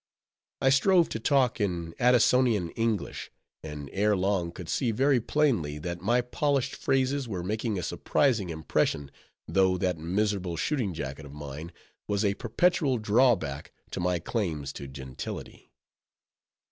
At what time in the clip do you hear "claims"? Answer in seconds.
14.17-14.73